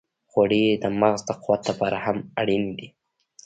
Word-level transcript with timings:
غوړې 0.31 0.63
د 0.83 0.85
مغز 0.99 1.21
د 1.27 1.31
قوت 1.43 1.61
لپاره 1.69 1.97
هم 2.05 2.17
اړینې 2.41 2.71
دي. 2.79 2.87